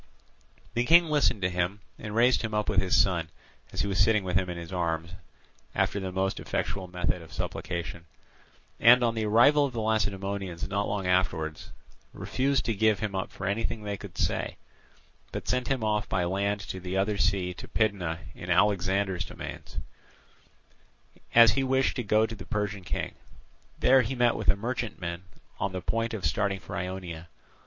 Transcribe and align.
The 0.73 0.83
King 0.83 1.11
listened 1.11 1.43
to 1.43 1.49
him 1.51 1.81
and 1.99 2.15
raised 2.15 2.41
him 2.41 2.55
up 2.55 2.69
with 2.69 2.81
his 2.81 2.99
son, 2.99 3.29
as 3.71 3.81
he 3.81 3.87
was 3.87 3.99
sitting 3.99 4.23
with 4.23 4.35
him 4.35 4.49
in 4.49 4.57
his 4.57 4.73
arms 4.73 5.11
after 5.75 5.99
the 5.99 6.11
most 6.11 6.39
effectual 6.39 6.87
method 6.87 7.21
of 7.21 7.31
supplication, 7.31 8.07
and 8.79 9.03
on 9.03 9.13
the 9.13 9.27
arrival 9.27 9.63
of 9.63 9.73
the 9.73 9.79
Lacedaemonians 9.79 10.67
not 10.67 10.87
long 10.87 11.05
afterwards, 11.05 11.69
refused 12.13 12.65
to 12.65 12.73
give 12.73 12.97
him 12.97 13.13
up 13.13 13.31
for 13.31 13.45
anything 13.45 13.83
they 13.83 13.95
could 13.95 14.17
say, 14.17 14.57
but 15.31 15.47
sent 15.47 15.67
him 15.67 15.83
off 15.83 16.09
by 16.09 16.23
land 16.23 16.61
to 16.61 16.79
the 16.79 16.97
other 16.97 17.19
sea 17.19 17.53
to 17.53 17.67
Pydna 17.67 18.21
in 18.33 18.49
Alexander's 18.49 19.23
dominions, 19.23 19.77
as 21.35 21.51
he 21.51 21.63
wished 21.63 21.95
to 21.97 22.01
go 22.03 22.25
to 22.25 22.33
the 22.33 22.47
Persian 22.47 22.83
king. 22.83 23.13
There 23.77 24.01
he 24.01 24.15
met 24.15 24.35
with 24.35 24.49
a 24.49 24.55
merchantman 24.55 25.25
on 25.59 25.73
the 25.73 25.79
point 25.81 26.15
of 26.15 26.25
starting 26.25 26.59
for 26.59 26.75
Ionia. 26.75 27.27